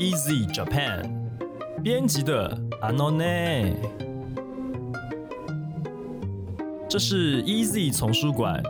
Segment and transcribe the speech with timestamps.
[0.00, 1.02] Easy Japan
[1.82, 3.74] 编辑的 Anone，
[6.88, 8.62] 这是 Easy 丛书馆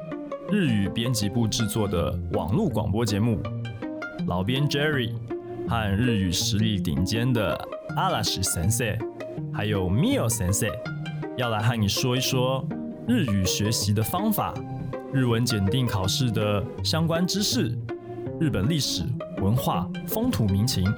[0.50, 3.40] 日语编辑部制作的网络广播节目。
[4.26, 5.12] 老编 Jerry
[5.68, 7.56] 和日语实力顶尖的
[7.94, 8.98] 阿拉什先生，
[9.54, 10.72] 还有 Mio Sensei，，
[11.36, 12.66] 要来和你说一说
[13.06, 14.52] 日语学习的方法、
[15.12, 17.78] 日文检定考试的相关知识、
[18.40, 19.04] 日本历史
[19.40, 20.92] 文化、风土民情。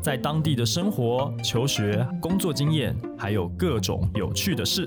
[0.00, 4.86] 在当地的生活、求学、工作经验，还有各种有趣的事。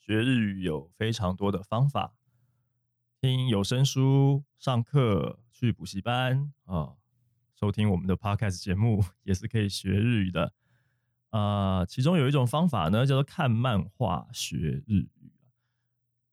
[0.00, 2.14] 学日语有非常多的方法，
[3.20, 6.94] 听有声书、上课、去补习班啊，
[7.54, 10.52] 收听我们的 podcast 节目 也是可以学日语的。
[11.30, 15.10] 啊，其中有一种方法呢，叫做看漫画学日语。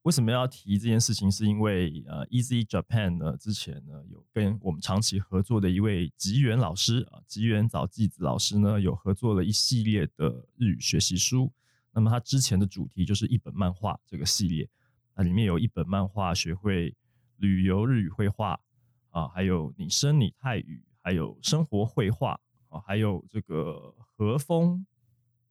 [0.03, 1.31] 为什么要提这件事情？
[1.31, 11.53] 是因为呃，Easy Japan 呢，之前呢有跟我们长期合作的一位吉原老师啊，吉原早纪子老师呢，有合作了一系列的日语学习书。
[11.91, 14.67] 那么他之前的主题就是一本漫画这个系列，
[15.13, 16.95] 那里面有一本漫画学会
[17.37, 18.59] 旅游日语绘画
[19.11, 24.83] 啊，还有拟声拟态语，还有生活绘画啊，还有这个和风，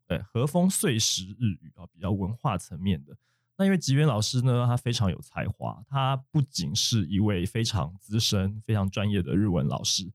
[0.08, 3.16] 对和风碎石日语啊，比较文化层面的。
[3.60, 10.10] 那因为吉原老师呢，他非常有才华，他不仅是一位非常资深、非常专业的日文老师，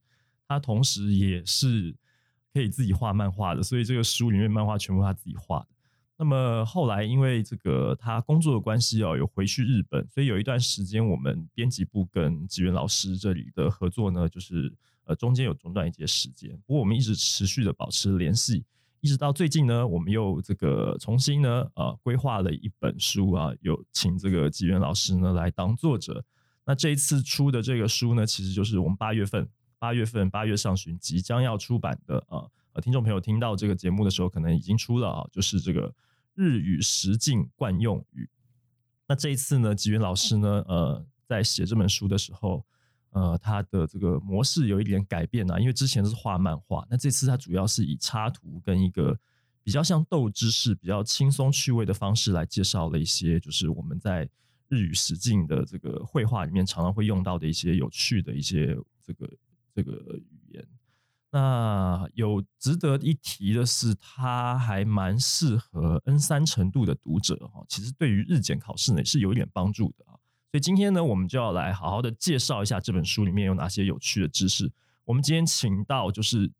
[0.48, 1.94] 他同时也是
[2.52, 5.68] 可以自己画漫画的，所以这个书里面漫画全部他自己画的。
[6.16, 14.74] 那么后来因为这个他工作的关系哦，有回去日本，所以有一段时间我们编辑部跟吉原老师这里的合作呢，就是
[15.04, 18.64] 呃中间有中断一些时间，不过我们一直持续的保持联系。
[19.00, 26.24] 一直到最近呢，我们又这个重新呢，呃，规划了一本书啊，有请这个吉原老师呢来当作者。
[26.64, 32.44] 那这一次出的这个书呢，其实就是我们八月份、八月份、八月上旬即将要出版的啊。
[32.72, 35.94] 呃，听众朋友听到这个节目的时候，可能已经出了啊，就是这个
[36.34, 38.28] 日语实境惯用语。
[39.06, 42.64] 那这一次呢，吉原老师呢，呃，在写这本书的时候。
[43.16, 49.18] 呃，他的这个模式有一点改变啊，因为之前是画漫画，那这次他主要是以插图跟一个
[49.62, 54.28] 比较像斗知识、比较轻松趣味的方式来介绍了一些，就是我们在
[54.68, 59.30] 日语实境的这个绘画里面常常会用到的一些有趣的一些这个
[59.74, 60.62] 这个语言。
[61.30, 70.04] 那有值得一提的是，它还蛮适合 N 三程度的读者哈，其实对于日检考试呢是有一点帮助的。
[70.55, 74.71] 所以今天呢，我们就要来好好的介绍一下这本书里面有哪些有趣的知识。
[75.05, 76.51] 我们今天请到就是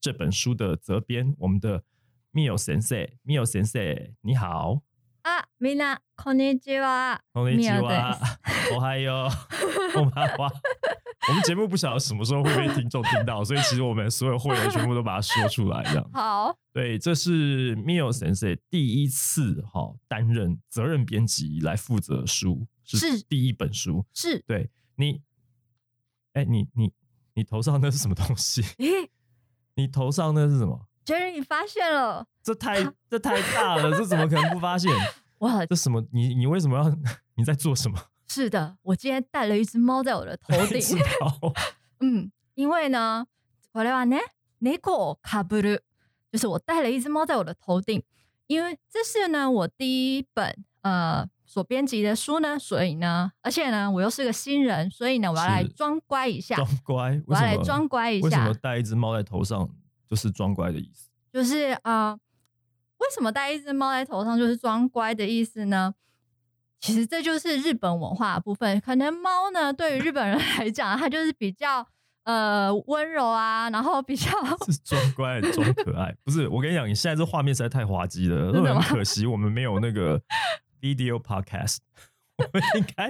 [0.00, 1.84] 这本书的责编，我们的
[2.32, 4.82] Mio 先生，Mio 先生，你好。
[5.22, 7.20] 啊，みなこんにちは。
[7.32, 8.16] こんにちは。
[8.72, 9.98] おはよう。
[9.98, 10.50] 我们哇，
[11.28, 16.10] 我们节目不晓得什么时候会被听众听到，所以其实我们所有会员全部都把它说出来，这样。
[16.12, 16.56] 好。
[16.72, 22.66] 对，这是 Mio 先生第一次哈担任责任编辑来负责书。
[22.84, 25.20] 是第一本书，是对你，
[26.32, 26.92] 哎，你你
[27.34, 28.62] 你头上那是什么东西？
[28.78, 29.10] 诶，
[29.74, 30.88] 你头上那是什么？
[31.04, 32.26] 觉得你发现了？
[32.42, 34.90] 这太这太大了，这怎么可能不发现？
[35.38, 36.06] 哇，这什么？
[36.12, 36.96] 你你为什么要？
[37.34, 37.98] 你在做什么？
[38.28, 40.80] 是的，我今天带了一只猫在我的头顶。
[42.00, 43.26] 嗯，因为呢，
[43.72, 44.20] これはね、
[44.58, 45.80] 猫かぶる，
[46.32, 48.02] 就是我带了一只猫在我的头顶，
[48.46, 51.28] 因为这是呢我第一本呃。
[51.53, 56.55] 所编辑的书呢，所以呢，而且呢，我又是个新人，所以呢，我要来装乖一下。
[56.55, 58.25] 装乖，我要来装乖一下。
[58.25, 59.69] 为什么戴一只猫在头上
[60.09, 61.11] 就是装乖的意思？
[61.31, 65.93] 就是啊，为什么戴一只猫在头上就是装乖的意思呢？
[66.79, 68.81] 其实这就是日本文化的部分。
[68.81, 71.87] 可能猫呢，对于日本人 来讲，它就是比较
[72.23, 74.31] 呃温柔啊，然后比较
[74.65, 76.15] 是装乖装可爱。
[76.23, 80.19] 不是，我跟你讲，你现在这画面实在太滑稽了， 很可惜，我们没有那个。
[80.83, 81.77] Video podcast，
[82.35, 83.09] 我们应该，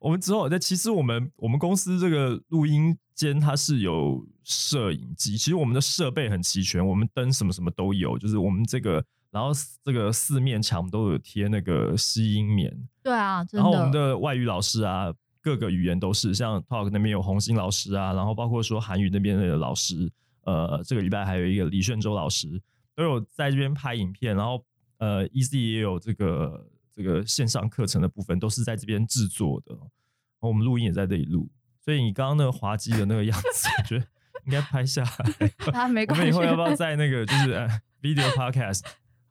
[0.00, 9.50] 我们之后在其实我们我们公司这个录音间它是有摄影机，其实我们的设备很齐全，我们灯什么什么都有，就是我们这个，然后
[9.84, 20.10] 这个四面墙都有贴那个吸音棉，对啊，然后我们的外语老师啊，各个语言都是，像 Talk 那边有红星老师啊，然后包括说韩语那边的老师，
[20.44, 22.48] 呃，这个礼拜还有一个李炫洲老师
[22.96, 24.64] 都有在这边拍影片，然后
[24.96, 26.68] 呃，EZ 也有这个。
[26.94, 29.76] 这个线上课程的部分都是在这边制作的，
[30.40, 31.50] 我们录音也在这里录，
[31.84, 34.06] 所以你刚刚那个滑稽的那个样子，我觉得
[34.44, 35.50] 应该拍下来。
[35.72, 36.22] 啊，没关系。
[36.22, 37.54] 我们以后要不要在那个就是
[38.00, 38.82] video podcast，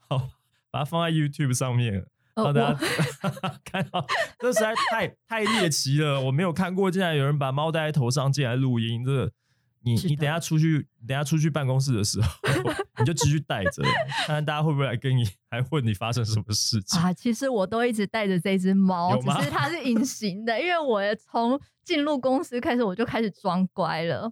[0.09, 0.29] 好，
[0.71, 2.05] 把它放在 YouTube 上面，
[2.35, 2.79] 让大家
[3.63, 4.05] 看到，
[4.39, 9.31] 这实在太太猎奇了，我没有看过，竟然有人把猫戴在头上进来录音，这个。
[9.83, 12.29] 你你等下出去，等下出去办公室的时候，
[13.01, 13.83] 你就继续带着，
[14.25, 17.11] 看看大家会不会来跟你，还问你发生什么事情啊？
[17.13, 24.29] 其实我都一直带着这只猫，只是它是隐形的，因为我从进入公司开始，我就开始装乖了，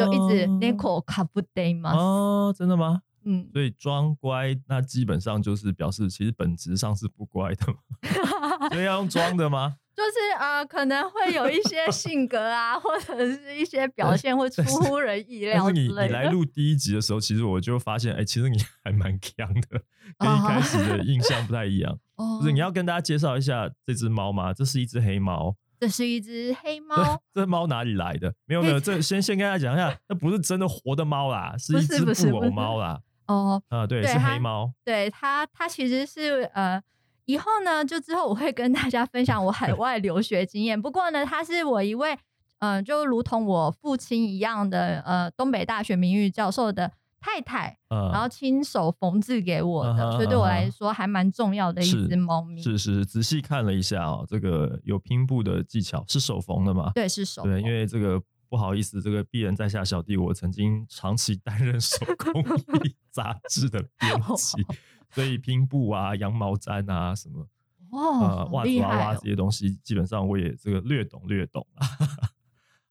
[0.00, 1.92] 就一直 Nico 卡布 day 吗？
[1.94, 3.02] 哦，真的吗？
[3.24, 9.76] 嗯，所以装乖，那基本上就是表示其实本质上是不乖的嘛， 所以要用装的吗？
[9.94, 16.06] 就是啊，可能会有一些 性格啊，或者是一些表现会出乎人意料之类的。
[16.06, 19.82] 你你来录第一集的时候，其实我就发现，哎，其实你 还蛮强的，
[20.18, 21.98] 跟一开始的印象不太一样。
[22.40, 24.54] 就是你要跟大家介绍一下这只猫吗？
[24.54, 25.54] 这是一只黑猫。
[25.78, 27.20] 这是一只黑猫。
[27.34, 28.32] 这猫哪里来的？
[28.46, 33.00] 没有没有，这先先跟大家讲一下，那不是真的活的猫啦，是一只布偶猫啦。
[33.26, 34.72] 哦，啊，对，是黑猫。
[34.84, 36.82] 对它，它其实是呃。
[37.26, 40.80] 以后呢，就之后我会跟大家分享我海外留学经验。
[40.80, 42.18] 不过呢，他是我一位，
[42.58, 46.90] 嗯，就如同我父亲一样的，呃，东北大学名誉教授的
[47.20, 52.60] 太太，然后亲手缝制给我的，所以对我来说还蛮重要的一只猫咪。
[52.60, 56.90] 是是，仔细看了一下哦，这个有拼布的技巧，是手缝的吗？
[56.94, 57.44] 对，是手。
[57.44, 62.42] 对，因为这个不好意思，这个鄙人在下小弟，我曾经长期担任手工
[62.84, 64.66] 艺 杂志的编辑。
[65.12, 67.46] 所以拼布啊、羊毛毡啊、什么
[67.90, 71.86] 呃袜子、娃娃这些东西，基本上我也这个略懂略懂啊。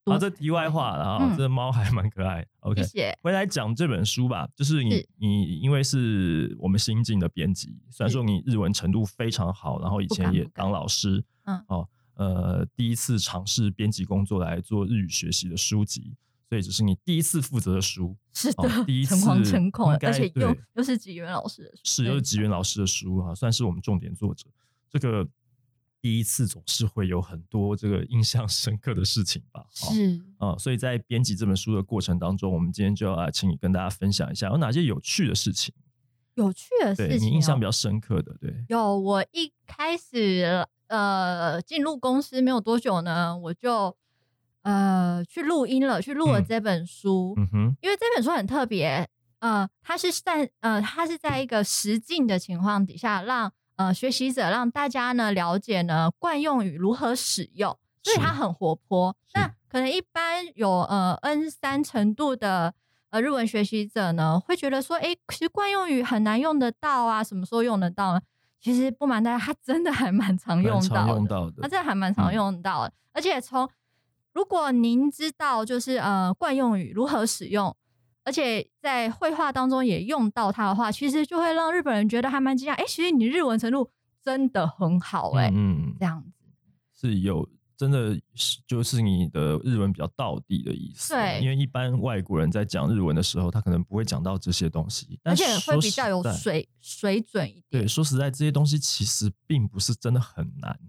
[0.03, 2.44] 好，这题外话了啊，这猫还蛮可爱。
[2.62, 2.81] OK，
[3.21, 4.47] 回来讲这本书吧。
[4.56, 16.15] 就是你你因为是我们新进的编辑，虽然说你日文程度非常好，然后以前也当老师，嗯哦呃，第一次尝试编辑工作来做日语学习的书籍。
[16.51, 19.15] 所以这是你第一次负责的书， 是的，第一 次，
[20.01, 24.48] 而且又又是吉原老师的书，是又是吉原老师的书啊，算是我们重点作者。
[24.89, 25.25] 这个
[26.01, 29.65] 第一次总是会有很多这个印象深刻的事情吧？
[29.71, 35.74] 是啊，所以在编辑这本书的过程当中，我们今天就要来请你跟大家分享一下有哪些有趣的事情，
[36.33, 39.00] 有趣的事情，你印象比较深刻的，对，有。
[39.00, 43.95] 我一开始呃进入公司没有多久呢，我就。
[44.63, 47.33] 呃，去录音了，去录了这本书。
[47.37, 49.07] 嗯哼，因为这本书很特别，
[49.39, 59.15] 呃，它是在呃，它是在一个实境的情况底下，让呃学习者让大家呢了解呢惯用语如何使用，所以它很活泼。
[59.33, 62.73] 那可能一般有呃 N 三程度的
[63.09, 68.21] 呃日文学习者呢，会觉得说，哎，其实惯用语很难用得到啊，什么时候用得到呢？
[68.59, 71.07] 其实不瞒大家，它真的还蛮常用到
[71.49, 73.67] 的，它真的还蛮常用到的，而且从
[74.33, 77.75] 如果您知道就是呃惯用语如何使用，
[78.24, 82.75] 而且在绘画当中也用到它的话，其实就会让日本人觉得还蛮惊讶。
[82.75, 83.92] 哎，其实你日文程度
[84.24, 86.45] 真的很好哎，嗯，这样子
[86.94, 91.16] 是有真的是就是你的日文比较到底的意思。
[91.16, 97.63] 对，因为一般外国人在讲日文的时候，他可能不会讲到这些东西，而且会比较有水水准一点。
[97.69, 100.80] 对，说实在，这些东西其实并不是真的很难，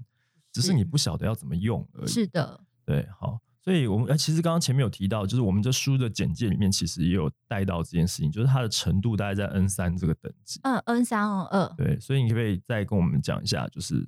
[0.53, 2.07] 只是你不晓得要怎么用而已。
[2.07, 2.61] 是的。
[2.85, 10.59] 对，好，所以我们其实刚刚前面有提到，就是我们这书的简介里面其实也有带到这件事情，就是它的程度大概在 N 三这个等级。
[10.65, 11.75] 嗯，N 三 N 二。
[11.77, 14.05] 对，所以你可不可以再跟我们讲一下，就是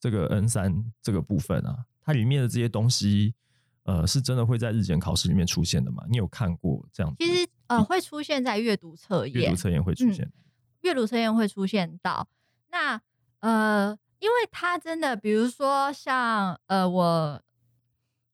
[0.00, 3.34] 这个 N 三这个部分啊，它里面的这些东西，
[3.84, 6.02] 呃，是真的会在日检考试里面出现的吗？
[6.10, 7.14] 你有看过这样？
[7.20, 10.28] 其实呃，会出现在阅读测验，阅读测验会出现，
[10.80, 12.26] 阅读测验会出现到
[12.72, 13.00] 那
[13.38, 17.40] 呃，因为它真的，比如说像呃我。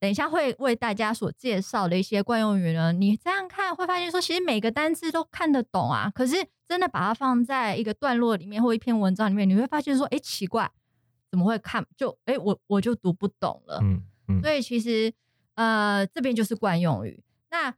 [0.00, 6.08] 等一下会为大家所介绍的一些惯用语呢，你这样看会发现说，其实每个单词都看得懂啊。
[6.14, 6.36] 可是
[6.68, 10.70] 真的把它放在一个段落里面或一篇文章里面，你会发现说，哎，奇怪，
[11.32, 13.80] 怎么会看就哎我我就读不懂了。
[13.82, 14.40] 嗯嗯。
[14.40, 15.12] 所以其实
[15.54, 17.24] 呃这边就是惯用语。
[17.50, 17.74] 那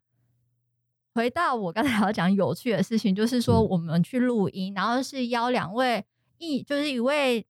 [1.14, 6.04] 回到我刚才要讲有趣的事情，就是说我们去录音，然后是邀两位
[6.36, 7.46] 一就是一位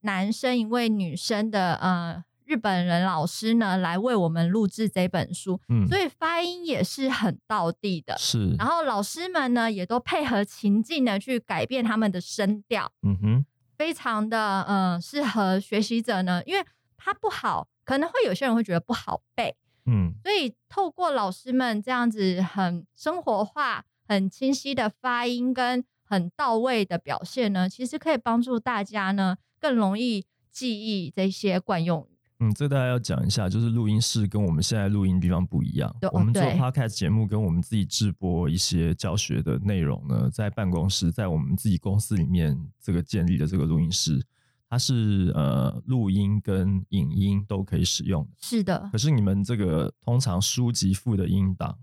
[0.00, 2.24] 男生一位女生的呃。
[2.44, 8.54] 日本人老师呢来为我们录制这本书，嗯，所以发音也是很到地的，是。
[8.58, 13.46] 然后老师们呢也都配合情境的去改变他们的声调，嗯哼，
[13.76, 16.64] 非常的嗯适合学习者呢，因为
[16.96, 32.06] 它不好，可能会有些人会觉得不好背，嗯，所以透过老师们这样子很生活化、很清晰的发音跟很到位的表现呢，其实可以帮助大家呢更容易记忆这些惯用。
[32.44, 35.94] 嗯，这大家要讲一下，就是录音室跟我们现在录音地方不一样。
[36.12, 44.22] 我们做 podcast 节目跟我们自己制播一些教学的内容呢，在办公室，在我们自己公司里面这个建立的这个录音室，
[44.68, 48.30] 它是呃录音跟影音都可以使用的。
[48.42, 48.90] 是的。
[48.92, 51.78] 可是你们这个通常书籍附的音档，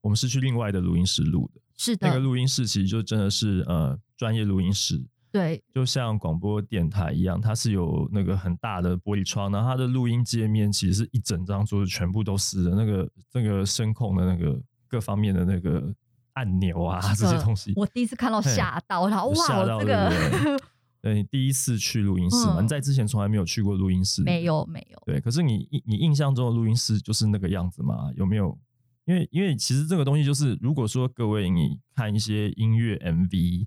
[0.00, 1.60] 我们是去另外的录音室录的。
[1.76, 2.08] 是的。
[2.08, 5.04] 那个录音室其实就真的是呃专业录音室。
[5.32, 5.62] 对。
[5.72, 15.94] 就像广播电台一样，它是有那个很大的玻璃窗，然后它的录音界面其实是一整张桌子全部都是的，那个那个声控的那个各方面的那个
[16.34, 17.72] 按钮啊这些东西。
[17.76, 20.60] 我第一次看到吓到，然后哇，这个。
[21.02, 22.60] 对你第一次去录音室嘛？
[22.60, 25.02] 你在之前从来没有去过录音室，没有没有。
[25.06, 28.10] 对，可是你你印象中的录音室就是那个样子吗？
[28.16, 28.58] 有没有？
[29.06, 33.66] 因为因为其实这个东西就是，如果说各位你看一些音乐 MV，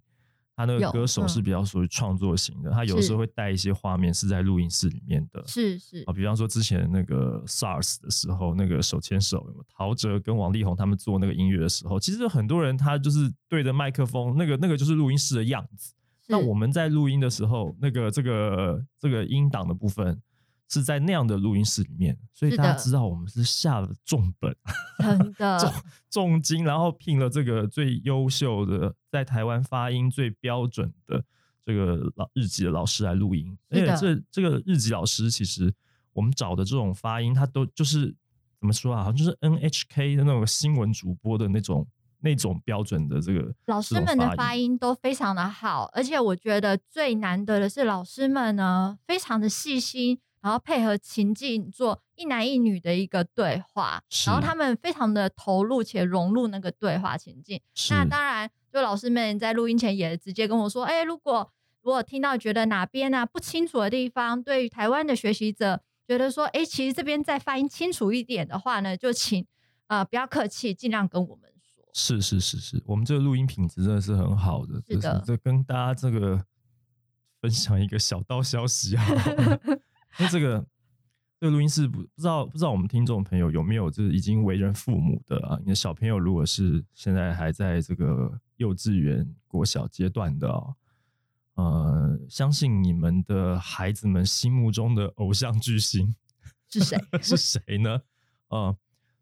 [0.55, 5.43] 他那个歌手是比较属于创作型的，他有时候会带一些画面是在录音室里面的。
[5.47, 9.45] 是是啊，比方说之前那个 SARS 的时候，那个手牵手，
[9.75, 15.93] 陶喆跟王力宏他们做那个音乐的时候，其实很多人他就是对着麦克风，那个那个就是录音室的样子。
[16.27, 20.21] 那我们在录音的时候，那个这个这个音档的部分
[20.73, 24.55] 是在那样的录音室里面，所以大家知道我们是下了重本，
[24.99, 25.73] 真的重
[26.09, 31.23] 重金，然后聘了这个最优秀的在台湾发音最标准的
[31.63, 33.55] 这个老日籍的老师来录音。
[33.69, 35.71] 而且这这个日籍老师，其实
[36.13, 38.15] 我们找的这种发音，他都就是
[38.59, 39.03] 怎么说啊？
[39.03, 41.87] 好像就是 NHK 的那种新闻主播的那种。
[42.25, 57.61] 那种标准的这个老师们的发音都非常的好，而且我觉得最难得的是老师们呢非常的细心，然后配合情境做一男一女的一个对话，然后他们非常的投入且融入那个对话情境。
[57.89, 61.49] 那当然，就老师们在录音前也直接跟我说：“哎，如果
[61.81, 69.45] 如果听到觉得哪边啊不清楚的地方，对于台湾的学习者觉得说，哎，其实这边再发音清楚一点的话呢，就请
[69.87, 74.81] 啊不要客气，尽量跟我们说。”是是是是，我们这个录音品质真的是很好的。
[74.85, 76.43] 是的，这跟大家这个
[77.39, 79.05] 分享一个小道消息啊。
[80.19, 80.65] 那这个
[81.39, 85.57] 这个录音室不不知道不知道我们听众朋友有没有就是已经为人父母的啊？
[85.61, 90.75] 你的小朋友如果是现在还在这个幼稚园、国小阶段的啊，
[91.55, 96.15] 呃，相信你们的孩子们心目中的偶像巨星
[96.69, 96.97] 是谁？
[97.21, 98.01] 是谁呢？
[98.47, 98.75] 啊？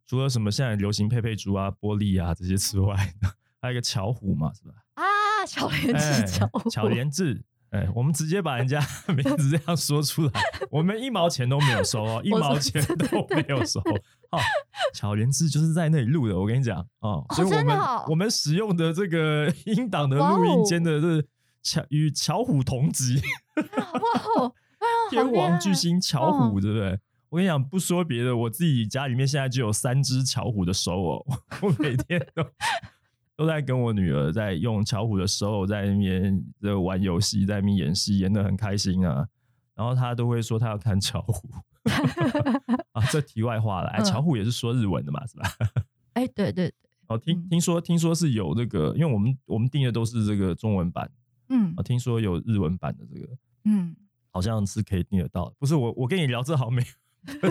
[0.05, 2.95] 除了什么现在流行佩佩猪啊、玻璃啊这些之外，
[3.61, 4.73] 还有一个巧虎嘛，是吧？
[4.95, 5.03] 啊，
[5.47, 7.41] 巧莲智，巧巧莲智，
[7.71, 10.31] 哎，我们直接把人家 名字这样说出来，
[10.69, 13.79] 我们一毛钱都没有收哦， 一毛钱都没有收。
[13.79, 14.39] 哦，
[14.93, 17.77] 巧莲智就是在那里录的，我跟你讲哦，所以我们
[18.09, 21.25] 我们使用的这个 音档的录音间的是
[21.63, 23.21] 巧与巧虎同级，
[23.55, 24.51] 哇，
[25.09, 26.99] 天王巨星巧虎，对不对？
[27.29, 31.25] 我跟你讲，不说别的，我自己家里面现在就有三只巧虎的手偶，
[31.61, 32.43] 我每天都
[33.41, 39.27] 都在跟我女儿在用巧虎的时候在那边在玩游戏，在那边演戏，演的很开心啊。
[39.73, 41.49] 然后她都会说她要看巧虎
[42.93, 43.03] 啊。
[43.11, 45.49] 这题外话了，哎，巧虎也是说日文的嘛，是吧？
[46.13, 46.73] 哎，对对对。
[47.07, 51.09] 哦，听听说听说是有这个，因为我们我们订的都是这个中文版，
[51.49, 53.27] 嗯，啊，听说有日文版的这个，
[53.65, 53.95] 嗯，
[54.29, 55.51] 好像是可以订得到。
[55.57, 56.87] 不是我我跟你聊这好没有？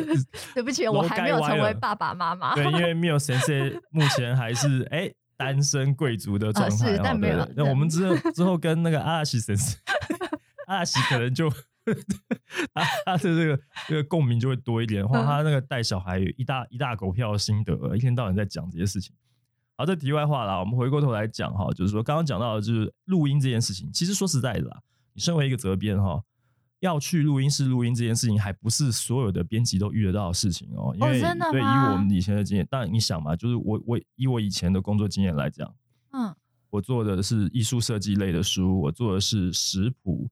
[0.55, 2.55] 对不起，我还没有成为爸爸妈妈。
[2.55, 6.93] 对，因为 Mio 先生目前还是哎单身贵族的状态。
[6.93, 7.51] 是，但没有。
[7.57, 9.81] 那我们之后 之后跟那个阿拉西先生，
[10.69, 11.49] 阿拉西可能就
[12.75, 15.07] 他他的这个这个共鸣就会多一点。
[15.07, 19.15] 话他那个带小孩一大一大狗票的心得，一天到晚在讲这些事情。
[19.77, 23.91] 好，这题外话啦，我们回过头来讲哈，就是说刚刚讲到的就是录音这件事情。
[23.93, 24.79] 其实说实在的啦，
[25.15, 26.23] 你身为一个责编哈。
[26.81, 30.95] 要去录音室录音这件事情，还不是所有的编辑都遇得到的事情哦。
[30.95, 35.73] 因为对，以我们以前的经验，当然你想嘛，就是我我以我以前的工作经验来讲，
[36.13, 36.35] 嗯，
[36.71, 40.29] 我做的是艺术设计类的书，我做的是食谱，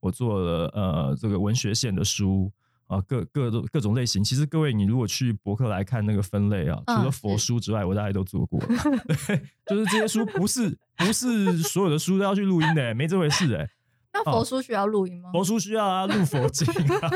[0.00, 2.50] 我做了呃这个文学线的书
[2.88, 4.24] 啊，各各种各种类型。
[4.24, 8.58] 其实各位，你如果去博客来看那个分类啊，除了佛书之外，我大概都做过。
[9.06, 13.68] 对，就是这些书不是不是所有的书都要去录音的，没这回事哎。
[14.12, 15.30] 那佛书需要录音吗？
[15.32, 17.10] 佛书需要啊，录佛经啊。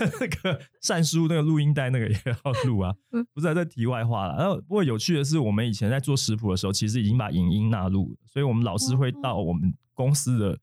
[0.20, 2.94] 那个善书那个录音带那个也要录啊。
[3.32, 4.36] 不是在题外话了。
[4.36, 10.58] 然后不过有趣的是，我们以前在做食谱的时候，其实已经把影音纳入，所以我们老师会到我们公司的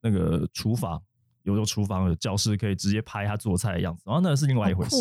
[0.00, 1.00] 那个厨房，
[1.44, 4.02] 有个厨房有教室，可以直接拍他做菜的样子。
[4.06, 4.96] 然后那是另外一回事。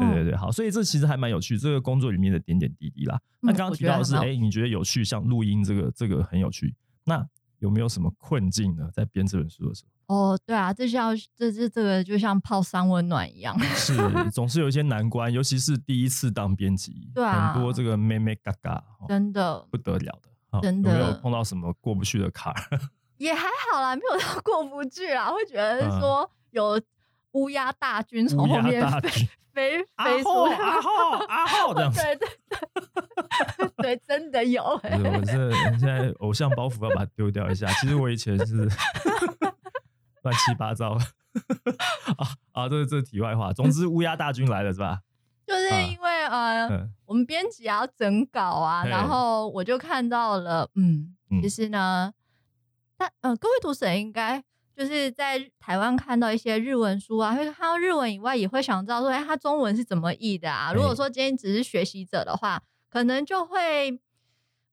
[0.00, 3.20] 对对对，好，所以这其实还蛮有趣，这个工作里面的点点滴滴啦。
[3.40, 6.74] 那刚刚提到的是，哎，你觉得有趣，像录音这个这个很有趣。
[7.04, 7.24] 那
[7.58, 8.88] 有没有什么困境呢？
[8.92, 10.14] 在编这本书的时候？
[10.14, 13.94] 哦，对啊，这要这这这个就像泡三温暖一样， 是
[14.30, 20.18] 总是有一些难关，尤其是第一次当编辑，对啊，很多这个妹妹嘎嘎，真的不得了
[20.50, 22.54] 的，真的有没有碰到什么过不去的坎？
[23.18, 26.80] 也还好啦，没有到过不去啦，会觉得说有
[27.32, 29.10] 乌鸦大军从后面飞
[29.52, 30.90] 飞飞出来，阿浩
[31.26, 32.28] 阿浩这样子，对对
[33.96, 34.62] 对，真的有。
[34.62, 37.66] 我是 现在偶像包袱要把它丢掉一下。
[37.80, 38.54] 其实我以前是
[40.22, 41.00] 乱七八糟啊
[42.52, 42.68] 啊！
[42.68, 45.00] 这这题外话，总之乌鸦大军来了是吧？
[45.46, 52.12] 就是因为呃，我们编辑要整稿啊，然后我就看到了，嗯，其实呢。
[53.00, 54.42] 但呃，各位读者应该
[54.76, 60.72] 就是在台湾看到一些日文书啊，会看到日文以外，也会想知道说，哎，它中文是怎么译的啊？
[60.74, 64.00] 如果说今天只是学习者的话，可能就会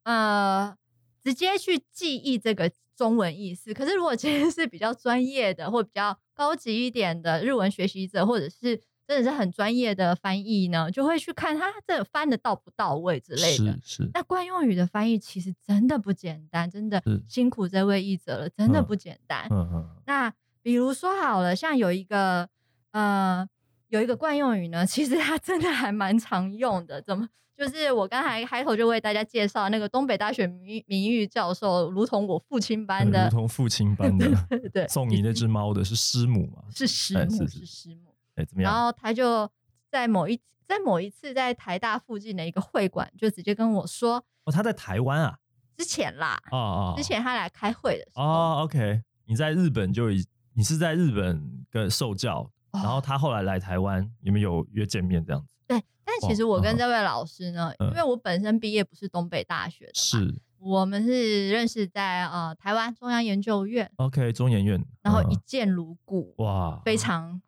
[0.03, 0.75] 呃
[1.23, 3.73] 直接去记忆这个中文意思。
[3.73, 13.77] 可是如果其实是比较专业的或比较高级一点的日文学习者，或者是真的是很专业的翻译呢，就会去看他这翻的到不到位之类的。
[13.83, 14.09] 是是。
[14.13, 19.47] 那惯用语的翻译其实真的不简单，真的辛苦这位译者了，真的不简单。
[19.51, 19.89] 嗯嗯。
[20.05, 22.49] 那比如说好了，像有一个
[22.91, 23.47] 呃
[23.89, 27.01] 有一个惯用语呢，其实它真的还蛮常用的。
[27.01, 27.29] 怎么？
[27.57, 34.27] 就是我刚才开头就为大家介绍那个东北大学名名誉教授，如同我父亲般的，如同父亲般的。
[34.73, 34.87] 对。
[34.87, 36.63] 送你那只猫的是师母嘛？
[36.69, 38.13] 是师母，是师母。
[38.35, 38.73] 哎，怎么样？
[38.73, 39.49] 然后他就
[39.89, 45.37] 在某一在某一次在台大附近的一个会馆，就直接跟我说：“哦，他在台湾啊？
[45.77, 48.23] 之前啦，哦哦，之前他来开会的时候。
[48.23, 55.54] 哦，OK，你在日本就已你是在日本跟受教，然后他后来来台湾，你们有约见面这样子？
[55.67, 67.41] 对，但其实我跟这位老师呢，因为我本身毕业不是东北大学的，是我们是认识在呃台湾中央研究院，OK，中研院，然后一见如故，哇，非常。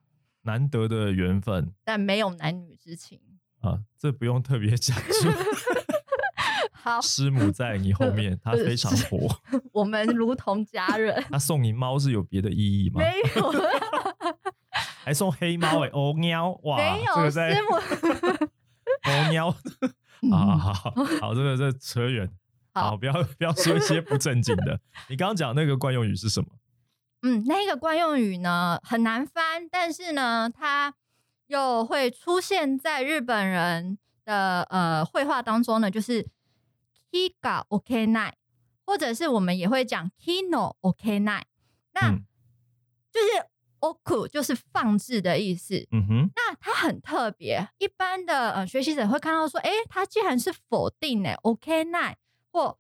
[0.44, 3.20] 难得的缘分，但没有男女之情
[3.60, 3.80] 啊！
[4.00, 5.30] 这不用特别讲究。
[6.72, 9.28] 好，师母在你后面，她非常火。
[9.74, 11.22] 我们如同家人。
[11.30, 12.56] 他送你猫是有别的意
[12.86, 13.02] 义吗？
[13.02, 13.52] 没有，
[15.08, 16.76] 还送黑猫 哎，哦喵哇！
[16.76, 17.76] 没有师母，
[19.10, 19.48] 哦喵
[20.36, 20.58] 啊！
[20.58, 20.74] 好
[21.22, 22.30] 好，这个这扯远，
[22.74, 24.82] 好，不要不要说一些不正经的。
[25.08, 26.50] 你刚刚讲那个惯用语是什么？
[27.22, 30.94] 嗯，那个惯用语呢很难翻，但是呢，它
[31.46, 36.28] 又会出现在日本人的呃绘画当中呢，就是
[37.10, 38.34] kiga ok nai，
[38.86, 41.44] 或者是我们也会讲 kino ok nai，
[41.94, 42.12] 那
[43.10, 43.48] 就是
[43.80, 45.88] oku 就是放置的意思。
[45.92, 52.14] 嗯哼，那它很特别，一般的呃学习者会看到说，哎，它既然是否定呢 ok nai
[52.52, 52.78] 或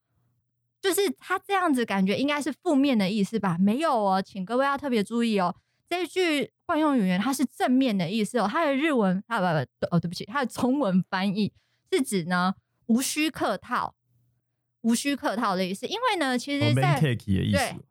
[0.81, 3.57] 就是它这样子感觉应该是负面的意思吧？
[3.60, 5.55] 没有哦，请各位要特别注意哦。
[5.89, 8.47] 这一句惯用语言它是正面的意思哦。
[8.49, 9.45] 它的日文啊不
[9.79, 11.53] 不哦对不起，它的中文翻译
[11.91, 12.53] 是指呢
[12.88, 13.95] 无需客套，
[14.81, 15.88] 无需客套的意思。
[15.88, 17.15] 因为呢，其实在对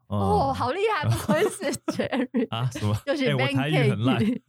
[0.09, 2.95] 哦，好厉害， 不愧是 Jerry 啊什么？
[3.05, 4.41] 就是 man cake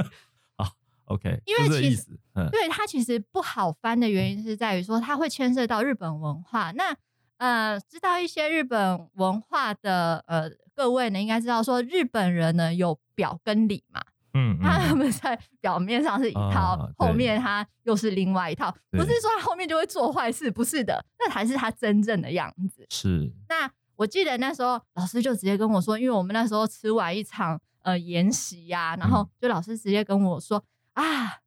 [0.58, 0.70] 啊
[1.06, 2.20] ，OK，因为其实
[2.52, 6.72] 对它其实不好翻的原因是在于说它会牵涉到日本文化。
[6.72, 6.96] 那。
[7.40, 14.02] 呃，知道一些日本文化的呃各位呢，应该知道说日本人呢有表跟里嘛，
[14.34, 22.84] 嗯，他们在表面上是一套，后面他又是另外一套，不是说他后面就会做坏事，不是的，那才是他真正的样子。
[22.90, 23.32] 是。
[23.48, 31.42] 那我记得那时候老师就直接跟我说，因为我们那时候吃完一场呃研习呀，然后就老师直接跟我说啊，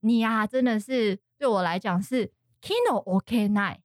[0.00, 3.80] 你呀真的是对我来讲是 kino ok night。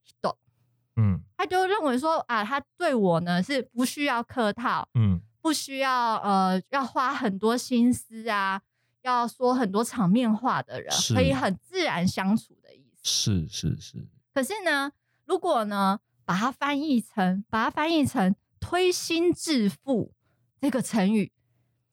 [0.99, 8.59] 嗯，他就认为说啊，他对我呢是不需要客套，嗯，不需要呃要花很多心思啊，
[9.03, 13.01] 要说很多场面话的人，可以很自然相处的意思。
[13.03, 14.07] 是是是。
[14.33, 14.91] 可是呢，
[15.25, 20.13] 如果呢把它翻译成把它翻译成推心置腹
[20.59, 21.31] 这个成语，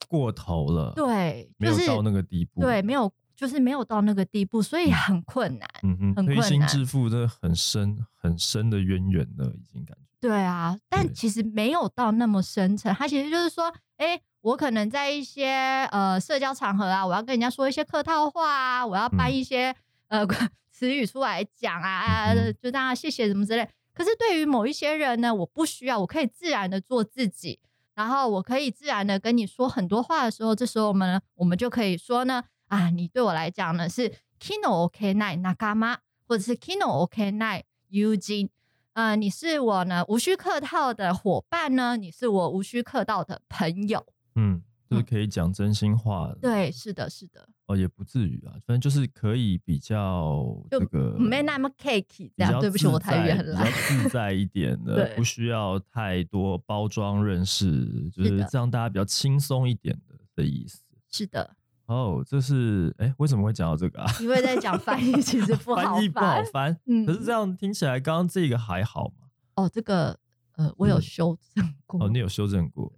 [0.09, 3.11] 过头了，对，没有到那个地步，对，没有。
[3.37, 5.67] 就是没有到那个地步，所以很困难。
[5.83, 10.03] 嗯哼，推心置腹，真的很深很深的渊源了，已经感觉。
[10.21, 12.95] 对啊，但其实没有到那么深沉。
[12.95, 15.49] 它其实就是说，哎，我可能在一些
[15.91, 19.75] 呃社交场合啊，我要跟人家说一些客套话啊，我要搬一些
[20.07, 20.25] 呃
[20.71, 23.67] 词语出来讲啊，就大家谢谢什么之类。
[23.95, 27.59] 可是对于某一些人呢，我不需要，我可以自然的做自己，
[27.95, 32.43] 然后我可以自然的跟你说很多话的时候，这时候我们我们就可以说呢。
[32.67, 38.49] 啊，你对我来讲呢是 Kino OK Night Nakama，或者是 Kino OK Night Eugene，
[38.93, 44.03] 呃，你是我呢无需客套的伙伴呢，你是我无需客套的朋友。
[44.33, 46.33] 嗯，就是可以讲真心话。
[46.41, 47.47] 对，是的，是的。
[47.65, 52.59] 哦，也不至于啊，反正就是可以比较这个没那么 cakey 这样。
[52.59, 53.65] 对不起，我台语很烂。
[53.65, 60.83] 比较自在一点的，不需要太多包装认识，就是这样大家比较轻松一点的的意思。
[61.09, 61.55] 是的。
[61.87, 64.11] 哦，这是哎，为什么会讲到这个啊？
[64.19, 66.75] 因为在讲翻译，其实不 好翻译不好翻。
[66.85, 69.27] 嗯，可是这样听起来，刚刚这个还好嘛？
[69.55, 70.19] 哦，这个
[70.53, 72.03] 呃，我有修正过。
[72.03, 72.93] 哦，你有修正过，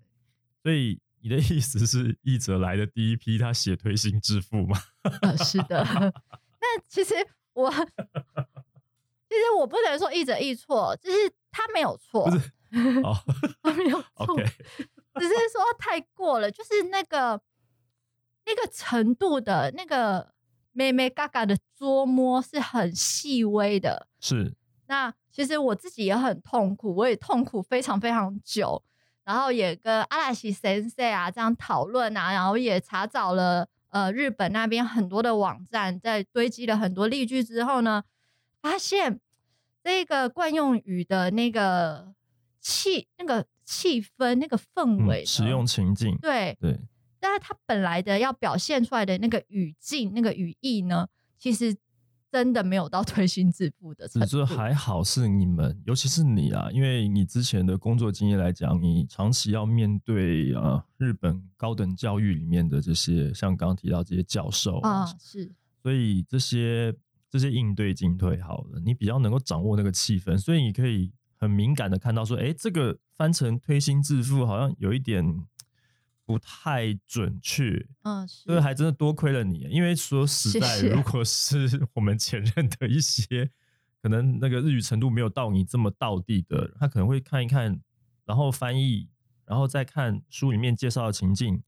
[0.64, 4.78] 所以你的意思是译者来的第一批，他写推心置腹吗？
[5.44, 5.84] 是的。
[5.84, 7.14] 那其实
[7.54, 11.18] 我，其实我不能说译者译错，就是
[11.52, 12.24] 他没有错，
[13.04, 13.14] 哦，
[13.62, 14.38] 他没有 错，
[15.20, 17.42] 只是说太过了，就是那个。
[18.50, 20.32] 那个程度的那个
[20.72, 24.56] 妹妹嘎嘎的捉摸是很细微的，是。
[24.86, 28.82] 那其实我自己也很痛苦，我也痛苦非常非常久，
[29.28, 38.02] 然后也跟阿拉西先生啊这样讨论啊，然后也查找了呃日本那边很多的网站，在堆积了很多例句之后呢，
[38.62, 39.20] 发现
[39.84, 42.14] 这个惯用语的那个
[42.62, 46.80] 气、那个气氛、那个氛围、使用情境，对对。
[47.20, 51.06] 但是它本来的要表现出来的那个语境、那个语义呢，
[51.38, 51.76] 其实
[52.32, 54.26] 真的没有到推心置腹的程度。
[54.28, 66.94] 只是还好是你们，尤其是你啊，因为你之前的工作经验来讲，你长期要面对啊日本高等教育里面的这些，像刚刚提到这些教授啊，是，所以这些
[67.30, 75.46] 这些应对进退好了，你比较能够掌握那个气氛，所以你可以很敏感的看到说，哎，这个翻成推心置腹，好像有一点。
[76.28, 83.50] 不太准确，嗯，所以还真的多亏了你，因为说实在，如果是我们前任的一些，
[84.02, 87.80] 可能那个日语程度没有到你这么到地的，他可能会看一看，
[88.26, 89.08] 然后翻译，
[89.46, 91.64] 然后再看书里面介绍的情境，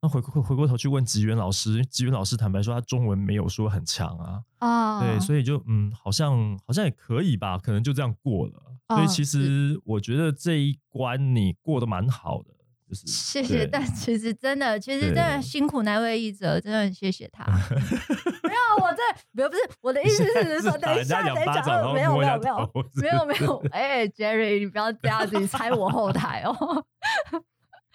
[0.00, 12.54] 那回回回过头去问吉原老师，吉原老师坦白说他中文没有说很强啊，啊，对，所以就嗯，好像好像也可以吧，可能就这样过了，所以其实我觉得这一关你过得蛮好的。
[12.92, 17.44] 谢谢，但其实真的，其实真的辛苦那位译者，真的很谢谢他。
[18.44, 23.56] 没有，我这不不是我的意思是 说，等一下，等一下，没有，没有，没有，没有，没有。
[23.70, 26.84] 哎，Jerry，你不要这样子，你拆我后台哦。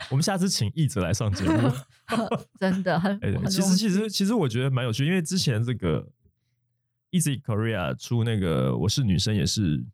[0.10, 1.72] 我们下次请译者来上节目，
[2.60, 3.20] 真的很。
[3.46, 6.08] 其实，其实，其实我觉得蛮有趣，因为之前这个
[7.12, 9.86] Easy Korea 出那个我是女生也是。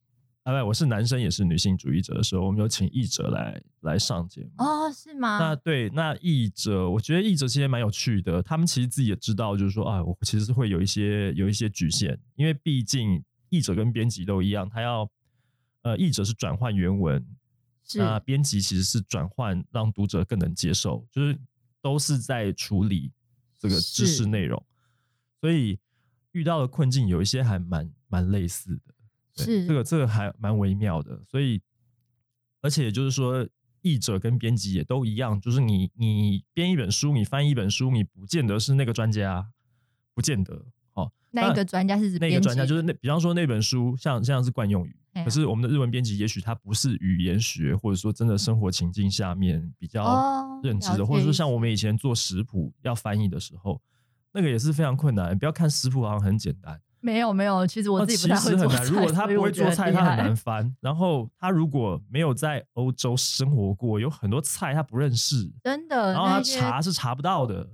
[0.45, 5.39] 哎，我是男生，也是女性主义者的时候，我们有请译者来来上节目哦，是吗？
[5.39, 15.09] 那对，那译者，我觉得译者其实蛮有趣的，他们其实自己也知道，就是说啊，我其实是会有一些有一些局限，因为毕竟译者跟编辑都一样，他要
[15.81, 17.25] 呃，译者是转换原文，
[17.95, 21.35] 那编辑其实是转换让读者更能接受，就是
[21.81, 23.11] 都是在处理
[23.57, 24.63] 这个知识内容，
[25.41, 25.79] 所以
[26.33, 28.93] 遇到的困境有一些还蛮蛮类似的。
[29.35, 31.61] 是这个，这个还蛮微妙的，所以，
[32.61, 33.47] 而且就是说，
[33.81, 39.47] 译者跟编辑也都一样，就是你你编一本书，你翻译一本书，你不见得是那个专家，
[40.13, 41.11] 不见得哦。
[41.31, 53.81] 那个专家是指那个专家，就是那比方说那本书像像是惯用语，可是我们的日文编辑也许他不是语言学，或者说真的生活情境下面比较认知的，或者说像我们以前做食谱要翻译的时候，
[54.31, 55.37] 那个也是非常困难。
[55.37, 56.81] 不要看食谱好像很简单。
[57.05, 58.83] 没有没有，其实我自己不太会做菜。
[58.85, 60.75] 如果他不会做菜，他很难 翻。
[60.81, 66.13] 然后他如果没有在欧洲生活过，有很多菜他不认识，真的。
[66.13, 67.69] 然后他查是查不到的，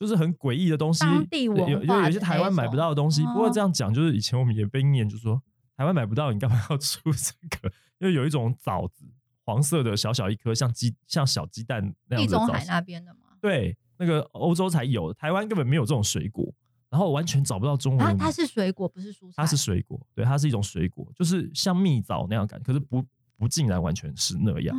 [0.00, 1.00] 就是很诡异的东西。
[1.04, 3.22] 当地文化，有有有些台湾买不到的东西。
[3.26, 5.42] 不过这样讲，就是以前我们也被念，就说
[5.76, 7.70] 台湾买不到，你干嘛要出这个？
[7.98, 9.04] 因为有一种枣子，
[9.44, 12.26] 黄色的，小小一颗，像鸡像小鸡蛋那样的。
[12.26, 13.20] 地中海那边的吗？
[13.38, 16.50] 对，那个欧洲才有，台湾根本没有这种水果。
[16.88, 18.16] 然后完全找不到中文。
[18.16, 19.34] 它是水果，不是蔬菜。
[19.36, 23.04] 它是水果，对，它是一种水果，就是像蜜枣那样感，可是不
[23.36, 24.76] 不竟然完全是那样，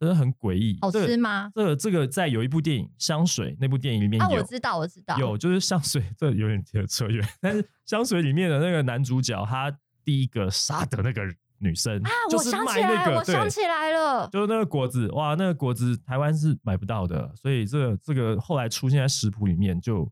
[0.00, 0.78] 真的很诡异。
[0.80, 1.52] 好吃吗？
[1.54, 9.70] 这个这个在有一部电影《香水》那部电影里面有，我知道我知道有，就是香水，这有点扯远，但是香水里面的那个男主角，他
[10.04, 11.22] 第一个杀的那个
[11.58, 20.10] 女生啊，我想起来，我想起来了，就是那个果子，哇，那个果子台湾是买不到的，所以这个这个后来出现在食谱里面就。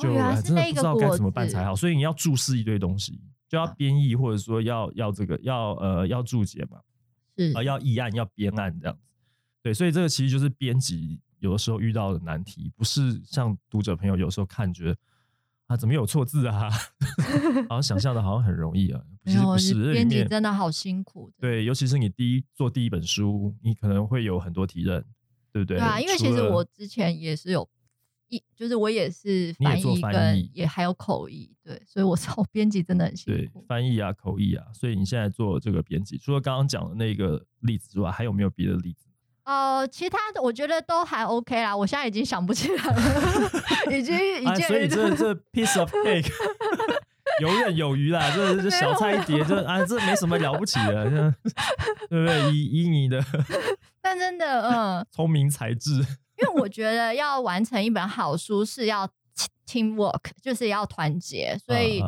[0.00, 6.78] 就真的不知道该怎么办才好，所以你要注释一堆东西，就要编译，或者说要要这个要呃要注解嘛，
[7.36, 9.02] 是啊要议案要编案这样子，
[9.62, 14.96] 对，所以这个其实就是编辑有的时候遇到的难题，不是像读者朋友有时候看觉得
[15.66, 16.70] 啊怎么有错字啊，
[17.68, 25.04] 好像想象的好像很容易啊， 其实不是，编辑真的好辛苦，对，尤其是你第一做第一本书，你可能会有很多提认。
[25.52, 25.78] 对不对？
[25.78, 27.68] 对啊，因为其实我之前也是有
[28.30, 33.38] 一，就是我也是翻译跟也还有口译，对，所以我操，编辑真的很辛苦。
[33.38, 39.06] 对，翻译啊，口译啊，所以你现在做这个编辑，除了刚刚讲的那个例子之外，还有没有别的例子？
[39.44, 43.50] 呃，其他的我觉得都还 OK 啦，我现在已经想不起来了，
[43.90, 44.66] 已经 已经。
[44.66, 46.32] 所以这这 piece of cake。
[47.40, 51.30] 游刃有余啦，这这小菜一碟，这啊这没什么了不起的，对
[52.08, 52.52] 不对？
[52.52, 53.24] 以以你的，
[54.02, 56.04] 但真的，嗯，聪明才智，
[56.42, 59.06] 因为我觉得要完成一本好书是要
[59.66, 62.02] team work，就是要团结，所以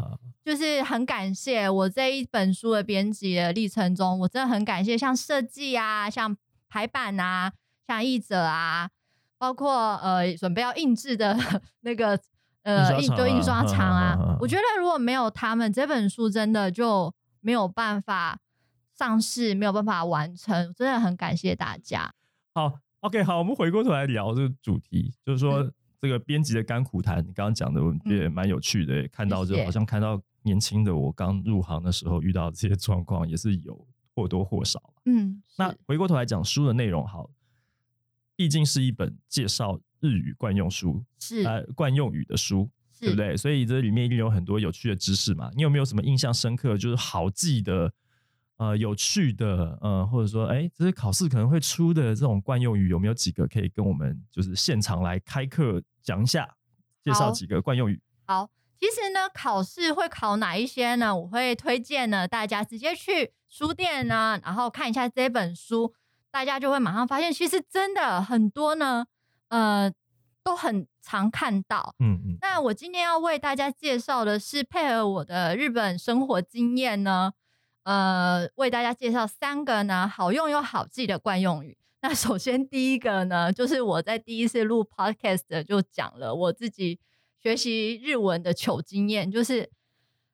[0.45, 6.37] 就是很感谢我这一本书的编辑的历程中，我真的很感谢像设计啊，像
[6.68, 7.53] 排版啊，
[7.87, 8.90] 像译者啊，
[9.38, 11.37] 包括呃准备要印制的
[11.81, 12.18] 那个。
[12.64, 18.38] 呃，印就印刷厂啊，我觉得如果没有他们，这本书真的就没有办法
[18.97, 20.73] 上市，没有办法完成。
[20.77, 22.12] 真的很感谢大家。
[22.55, 27.18] 好，OK，好，我们回过头来聊这个主题，就是说这个编辑的甘苦谈。
[27.18, 33.86] 你刚刚讲的，我觉得蛮有趣的，看到就好像看到年轻的我刚入行的时候遇到这些状况，也是有
[34.16, 34.82] 或多或少。
[35.04, 37.30] 嗯，那回过头来讲书的内容，好，
[38.34, 39.78] 毕竟是一本介绍。
[40.02, 43.36] 日语惯用书是呃惯用语的书，对不对？
[43.36, 45.48] 所以这里面一定有很多有趣的知识嘛。
[45.54, 47.94] 你有没有什么印象深刻，就是好记的
[48.56, 56.56] 呃有趣的呃，或者说哎，这些考试可能会出的这种惯用语，有没有几个可以跟我们就是现场来开课讲一下，
[57.02, 58.00] 介绍几个惯用语？
[58.26, 61.16] 好，其实呢，考试会考哪一些呢？
[61.16, 65.94] 我会推荐呢，大家直接去书店呢，然后看一下这本书，
[66.30, 69.06] 大家就会马上发现，其实真的很多呢。
[69.48, 69.92] 呃，
[70.42, 71.94] 都很常看到。
[71.98, 72.38] 嗯嗯。
[72.40, 77.34] 那我今天要为大家介绍的是配合我的日本生活经验呢，
[77.85, 81.77] 呃，为大家介绍三个呢好用又好记的惯用语。
[82.01, 86.99] 那首先第一个呢，就是我在第一次录 podcast 就讲了我自己
[87.40, 89.71] 学习日文的糗经验，就是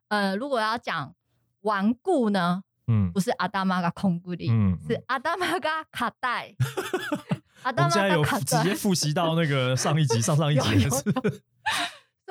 [0.09, 1.15] 呃，如果要讲
[1.61, 6.55] 顽固呢，嗯，不是阿达玛嘎空固力，嗯，是阿达玛嘎卡带。
[7.65, 11.03] 我们现在有直接复习到那个上一集、上上一集的事。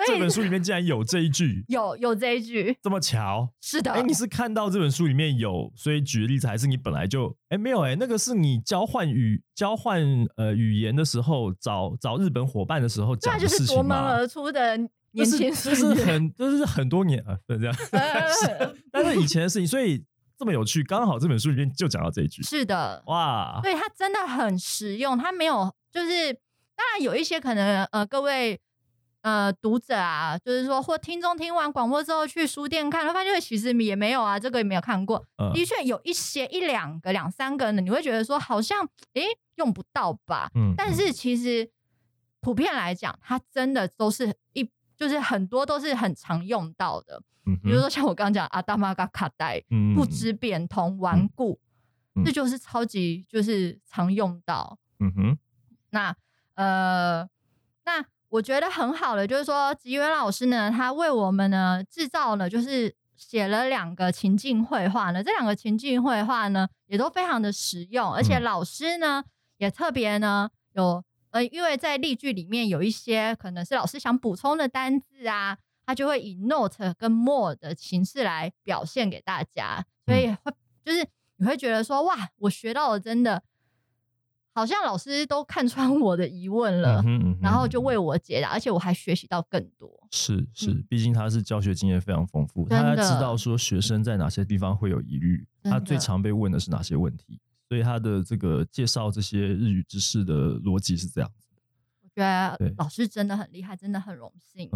[0.05, 3.49] 这本书里面竟然有这一句， 有有这一句，这么巧？
[3.61, 3.91] 是的。
[3.91, 7.35] 哎，你是看到这本书里面有，所以举的例子，还是你本来就？
[7.49, 10.01] 哎，没有哎，那个是你交换语交换
[10.35, 14.77] 呃语言的时候，找找日本伙伴的时候讲的事情夺门而出的
[15.11, 17.75] 年轻，就是很就是很多年啊，对这样。
[18.91, 20.03] 但是以前的事情，所以。
[20.39, 22.43] 这么有趣，刚好这本书里面就讲到这一句。
[22.43, 25.17] 是的，哇，对，它真的很实用。
[25.17, 26.31] 它没有，就是
[26.75, 28.61] 当然有一些可能，呃，各位
[29.21, 35.25] 呃读者啊，就是说或听众听完广播之后去书店看，发现其实也没有啊，这个也没有看过。
[35.53, 39.23] 的确有一些一两个、两三个呢，你会觉得说好像诶
[39.55, 40.49] 用不到吧？
[40.55, 41.69] 嗯，但是其实
[42.41, 47.21] 普遍来讲，它真的都是一，就是很多都是很常用到的。
[47.63, 49.63] 比如说像我刚刚讲阿达玛嘎卡带，
[49.95, 51.57] 不知变通、顽固，
[52.25, 54.77] 这就是超级就是常用到。
[54.99, 55.37] 嗯哼，
[55.91, 56.13] 那
[56.55, 57.27] 呃，
[57.85, 65.23] 那我觉得很好的就是说，吉原老师呢，他为我们呢制造了，就是写了两个情境绘画呢。
[65.23, 69.23] 这两个情境绘画呢，也都非常的实用，而且老师呢
[69.57, 75.57] 也特别呢有呃，因为在例句里面有一些可能是老师想补充的单字啊。
[75.89, 80.51] 他就会以 note 跟 more 的形式来表现给大家，所以会
[80.83, 83.41] 就是你会觉得说哇，我学到了真的，
[84.57, 86.99] 好像老师都看穿我的疑问了，
[87.39, 89.87] 然后就为我解答，而且我还学习到更多。
[90.09, 97.39] 是是，毕竟他是教学经验非常丰富，他知道说学生在哪些地方会有疑虑，他最常被问的是哪些问题，
[97.69, 101.49] 所以他的这个介绍这些日语知识的逻辑是这样子。
[102.01, 104.71] 我觉得老师真的很厉害，真的很荣幸。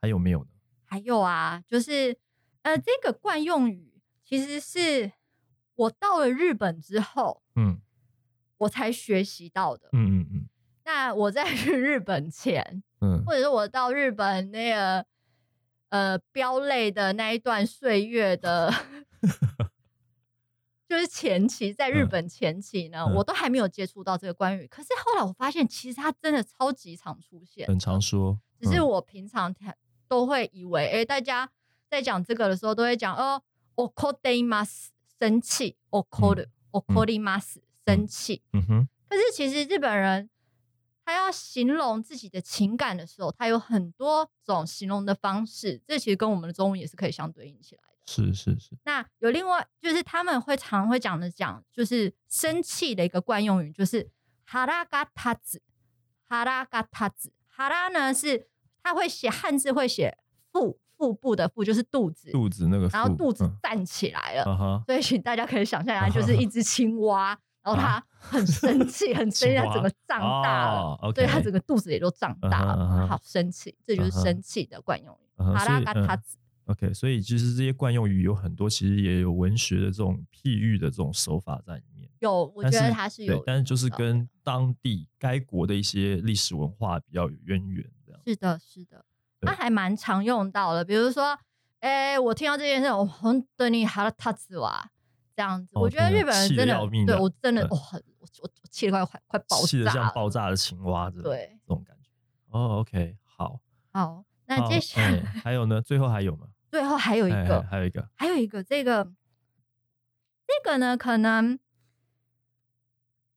[0.00, 0.48] 还有没有呢？
[0.86, 2.16] 还有啊，就是
[2.62, 5.12] 呃，这个惯用语其实是
[5.74, 7.78] 我到了日本之后，嗯，
[8.60, 9.88] 我才学习到的。
[9.92, 10.48] 嗯嗯嗯。
[10.84, 15.04] 那我在 去日本前，嗯，或者是我到日本那个
[15.90, 18.72] 呃飙泪的那一段岁月的，
[20.88, 24.66] 就是前期在日本前期呢，我都还没有接触到这个关于。
[24.66, 28.38] 可是后来我发现，其实它真的超级常出现，很常说。
[28.60, 29.54] 只是我平常
[30.08, 31.48] 都会以为，哎，大家
[31.88, 33.42] 在讲这个的时候，都会讲哦
[33.76, 37.58] ，okodimas 生气，okod okodimas
[37.96, 38.42] 生气。
[38.52, 38.88] 嗯哼。
[39.08, 40.30] 可是其实日本人
[41.04, 47.98] 他要形容自己的情感的时候，他有很多种形容的方式，这其实跟我们的中文也是可以相对应起来的。
[48.06, 48.76] 是是是。
[48.84, 54.08] 那有另外就是他们会常会讲的讲，就是生气的一个惯用语，就是
[54.44, 55.60] 哈拉嘎塔子，
[56.28, 58.46] 哈拉嘎塔子，哈拉呢是
[58.82, 60.16] 他会写汉字会写
[60.52, 67.36] 腹腹部的腹就是肚子，肚子那个，然后肚子站起来了，所以请大家可以想象一下，就是一只青蛙。
[67.62, 75.42] 然后他很生气，很生气， 他整个胀大了，对他整个肚子也都胀大了，好生气，这就是生气的惯用语。
[75.42, 82.10] 哈拉嘎他子，OK，所以其实这些惯用语有很多，其实也有文学的这种譬喻的这种手法在里面。
[82.20, 88.20] 有，我觉得它是有，但是就是跟当地该国的一些历史文化比较有渊源，这样。
[88.26, 89.04] 是的，是的，
[89.40, 90.84] 它还蛮常用到的。
[90.84, 91.38] 比如说，
[91.78, 94.90] 哎，我听到这件事，我很对你哈拉塔子哇。
[95.40, 96.76] 这样子，我觉得日本人真的，
[97.06, 102.10] 对我真的，我很，我我我气得快快快爆炸，气得像爆炸的青蛙，对，这种感觉。
[102.50, 103.58] 哦，OK，好，
[103.90, 105.80] 好，那接下来还有呢？
[105.80, 106.46] 最后还有吗？
[106.70, 109.10] 最后还有一个，还有一个，还有一个，这个，
[110.46, 111.58] 这个呢，可能，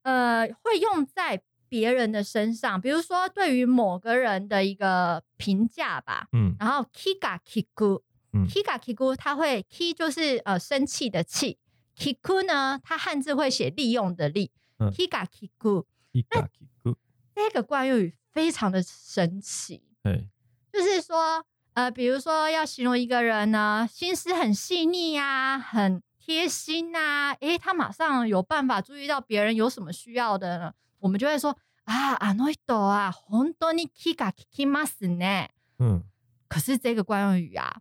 [0.02, 8.02] 呃，会用在别人的身上，比如说对于某个人的一个评价吧，嗯，然后 kiga kigu，
[8.34, 11.60] 嗯，kiga kigu，他会 ki 就是呃生气的气。
[11.97, 12.81] kiku 呢？
[12.83, 16.97] 它汉字会写利用的利，kiga kiku。kiga kiku
[17.35, 19.83] 这个惯用语非常的神奇。
[20.03, 20.29] 对，
[20.73, 35.49] 就是说，呃，比如说要形容一个人呢，心思很细腻呀，很贴心呐，诶，他马上有办法注意到别人有什么需要的呢，我们就会说啊，あの人啊，本当に気が利きますね。
[35.79, 36.03] 嗯，
[36.49, 37.79] 可是这个惯用语啊，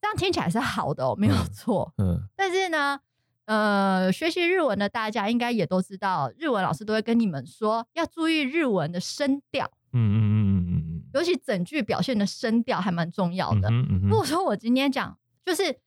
[0.00, 1.92] 这样听起来是好的哦，没有错。
[1.98, 3.00] 嗯，但是呢。
[3.48, 9.70] 呃，学习日文的大家应该也都知道，日文老师都会跟你们说要注意日文的声调。
[9.92, 13.68] 嗯嗯嗯嗯嗯嗯，尤其整句表现的声调还蛮重要的。
[14.08, 15.78] 如果说我今天讲就是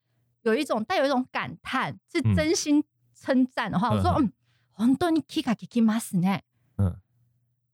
[0.44, 2.84] 有一种带有一种感叹，是真心
[3.20, 4.32] 称赞的话，我说嗯，
[4.78, 6.42] 本当にキカキキますね。
[6.78, 6.96] 嗯，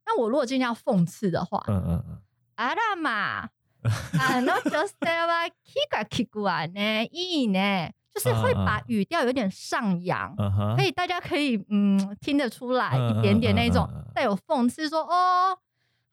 [0.05, 2.21] 那我如果今天要讽刺的话，嗯嗯嗯，
[2.55, 3.49] あらま、
[3.83, 4.95] あの女性
[5.27, 7.93] はキカキクはねいいね。
[8.14, 10.34] 就是会把语调有点上扬，
[10.76, 15.56] 可以大家可以嗯听得出来一点点那种带有讽刺，说哦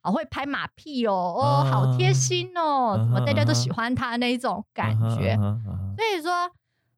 [0.02, 5.36] 好会拍马屁哦，哦好贴心哦，怎么大家都喜欢他那一种感觉。
[5.96, 6.48] 所以说，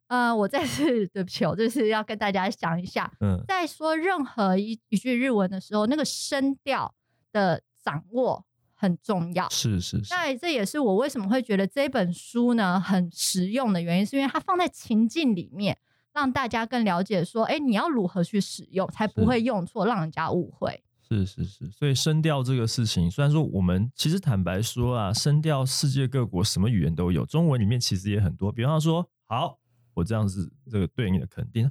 [0.09, 3.11] 呃，我再次对不起，我就是要跟大家讲一下，
[3.47, 6.93] 在说任何一一句日文的时候，那个声调
[7.33, 8.45] 的掌握。
[8.81, 10.15] 很重要，是是是。
[10.15, 15.77] 那这也是我为什么会觉得这本书呢很实用的原因，是因为它放在情境里面，
[16.15, 20.81] 让大家更了解说，哎，你要如何去使用，才不会用错，让人家误会。
[21.09, 21.69] 是是是。
[21.71, 28.53] 所以声调这个事情，虽然说我们其实坦白说啊，声调世界各国什么语言都有，中文里面其实也很多。
[28.53, 29.59] 比方说，好，
[29.95, 31.69] 我这样子这个对你的肯定，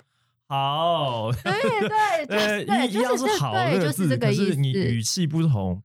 [0.47, 1.53] 好，对
[2.27, 5.81] 对对，一样是好这个字，可是你语气不同。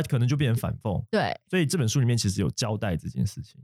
[0.00, 3.60] 它可能就变成反讽，对，所以这本书里面其实有交代这件事情。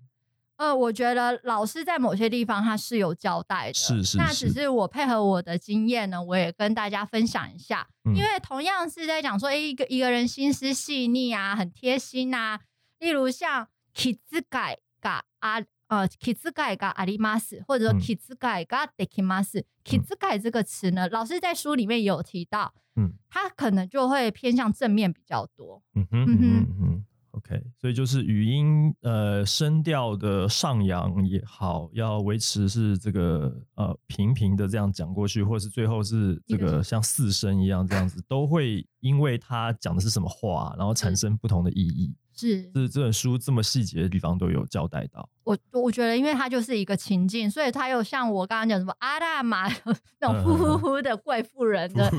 [0.57, 7.89] 呃，我觉得老师在某些地方他是有交代的，是是，那只是我配合我的经验呢，我也跟大家分享一下。
[8.15, 12.61] 因为同样是在讲说，哎，一个一个人心思细腻啊，很贴心啊，
[13.01, 15.61] 例如像 kids 改嘎啊。
[15.93, 25.83] 呃，kids 改嘎阿里马斯，或者说 kids 改嘎 dekimas，kids 改这个词呢，老师在书里面也有提到，嗯，它可能就会偏向正面比较多。
[25.95, 42.15] 嗯哼嗯哼，OK，所以就是语音呃声调的上扬也好，要维持是这个呃平平的这样讲过去，或是最后是这个像四声一样这样子，都会因为他讲的是什么话，然后产生不同的意义。
[42.35, 45.29] 是，是这本书这么细节的地方都有交代到。
[45.45, 49.69] 我我觉得，因为它就是一个情境，所以它又像我刚刚讲什么阿大妈
[50.21, 52.11] 那种呼呼呼的贵妇人的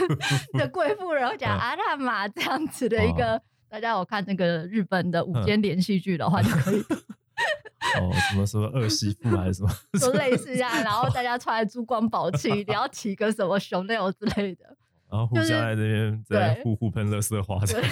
[0.58, 6.82] 的贵妇人讲阿大妈这样子的一个，大家有看那个日本的午间连续剧的话就可以。
[8.00, 10.70] 哦，什么什么二媳妇还是什么，都类似这样。
[10.82, 14.64] 然后大家穿珠光宝气，你要骑个什么熊 l 之类的，
[15.10, 17.82] 然后互相在这边在互互喷乐色花的。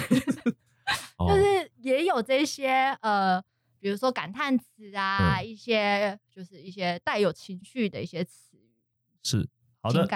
[1.17, 2.69] 就是也有这些
[3.01, 3.41] 呃，
[3.79, 8.69] 比如说感叹词啊，一些就是一些带有情绪的一些词语。
[9.23, 9.47] 是
[9.81, 10.07] 好的，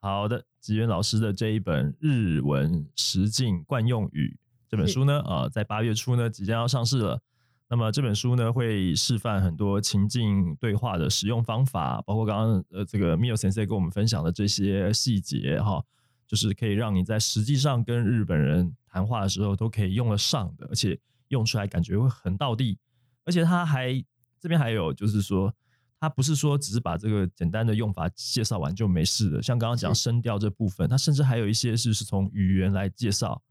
[0.00, 0.44] 好的。
[0.60, 4.36] 吉原老师的这一本《日文实境惯用语》
[4.68, 7.20] 这本书呢，呃，在八月初呢即将要上市了。
[7.68, 15.82] 那么这本书呢，会示范很多情境对话的使用方法，包括刚刚呃这个 Mio 先生跟我们分享的这些细节哈。
[16.30, 22.78] 就是可以让你在实际上跟日本人谈话的时候都可以用得上的，而且用出来感觉会很到地。
[23.24, 23.92] 而且它还
[24.38, 25.52] 这边还有就是说，
[25.98, 29.42] 它不是说只是把这个简单的用法介绍完就没事了。
[29.42, 33.42] 像刚刚讲声调这部分，它甚至还有一些是是从语言来介绍，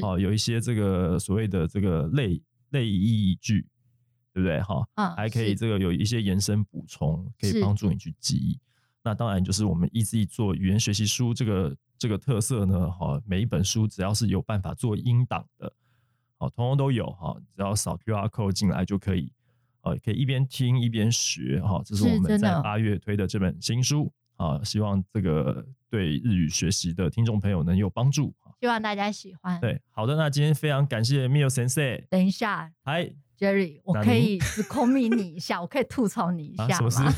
[0.00, 3.66] 哦，有一些这个所谓的这个类类意义句，
[4.32, 4.62] 对不对？
[4.62, 8.56] 哈，嗯，还可以这个有一些延伸补充，可以帮助你去记忆。
[9.02, 15.72] 那当然就是我们 Easy 做语言学习书这个这个特色呢，哈，每一本书只要是有办法做音档的，
[16.36, 19.32] 好，通通都有哈，只要扫 QR code 进来就可以，
[19.82, 21.80] 呃，可以一边听一边学哈。
[21.84, 29.60] 这是我们在八月推的这本新书啊，希望这个对日语学习的听众朋友能有帮助，希望大家喜欢。
[29.60, 32.02] 对，好的，那今天非常感谢 Mio 先生。
[32.10, 36.88] 等一下，嗨，Jerry，我可以只 c o m 你一下，我可以吐槽你一下吗？
[36.90, 37.14] 干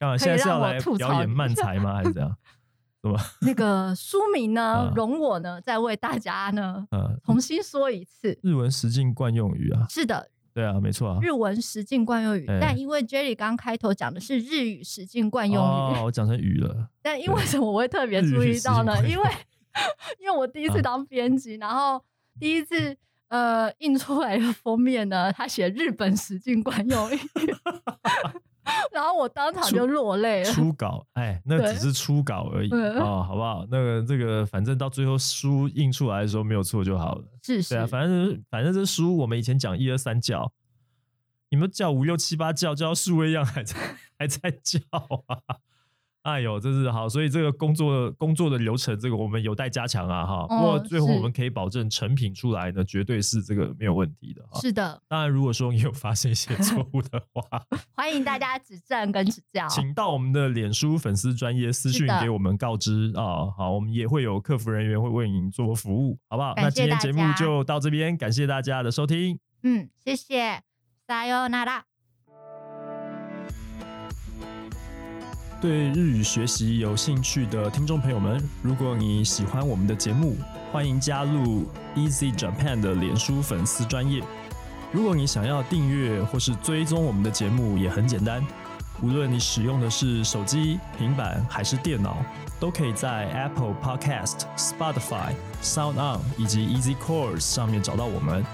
[0.00, 0.16] 嘛？
[0.16, 1.94] 现在是要来表演慢才吗？
[1.96, 2.36] 还是怎样？
[3.02, 3.16] 什么？
[3.42, 4.92] 那个书名呢？
[4.96, 6.86] 容我呢，再为大家呢，
[7.24, 8.38] 重新说一次。
[8.42, 9.86] 日文实境惯用语啊。
[9.88, 10.30] 是的。
[10.52, 11.18] 对啊，没错啊。
[11.20, 16.88] 日文实境惯用语，但因为 Jerry 刚开头讲的是日语实境惯用语，哦，我讲成语了。
[17.02, 18.96] 但因为什么我会特别注意到呢？
[19.06, 19.24] 因为
[20.18, 22.02] 因为我第一次当编辑，然后
[22.40, 22.96] 第一次
[23.28, 27.18] 呃印出来的封面呢，他写日本实境惯用语。
[28.92, 30.52] 然后我当场就落泪了。
[30.52, 33.66] 初稿，哎，那只是初稿而已啊，好不好？
[33.70, 37.24] 那个这个，反正到最后书印出来的时候没有错就好了。
[37.42, 40.52] 是是，对啊，反正反正这书我们以前讲一二三教，
[41.50, 43.76] 你们叫五六七八教，教数位样还在
[44.18, 44.80] 还在教
[45.26, 45.58] 啊。
[46.26, 50.46] 哎呦，真是好，所以这个工作工作的流程，这个我们有待加强啊，哈。
[50.48, 54.42] 不过最后我们可以保证成品出来呢，绝对是这个没有问题的。
[54.60, 55.00] 是的。
[55.06, 57.62] 当然，如果说你有发现一些错误的话，
[57.94, 63.46] 欢迎大家指正跟指教，请到我们的脸书粉丝专业私讯给我们告知啊。
[63.56, 66.54] 好，我们也会有客服人员会为您做服务，好不好？
[66.56, 69.38] 那今天节目就到这边，感谢大家的收听。
[69.62, 70.60] 嗯，谢谢，
[71.06, 71.84] 加油，娜拉。
[75.58, 80.36] 对日语学习有兴趣的听众朋友们，如果你喜欢我们的节目，
[80.70, 84.22] 欢迎加入 Easy Japan 的脸书粉丝专业。
[84.92, 88.46] 如果你想要订阅或是追踪我们的节目，也很简单。
[89.02, 92.18] 无论你使用的是手机、平板还是电脑，
[92.60, 95.32] 都可以在 Apple Podcast、Spotify、
[95.62, 98.44] Sound On 以及 Easy Course 上面找到我们。